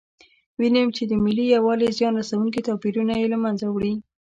وینم 0.59 0.87
چې 0.95 1.03
د 1.07 1.13
ملي 1.25 1.45
یووالي 1.55 1.89
زیان 1.97 2.13
رسونکي 2.21 2.61
توپیرونه 2.67 3.13
یې 3.21 3.27
له 3.33 3.37
منځه 3.43 3.65
وړي. 3.69 3.93